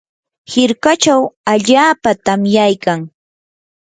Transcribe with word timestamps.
hirkachaw 0.51 1.21
allaapa 1.53 2.11
tamyaykan. 2.25 2.99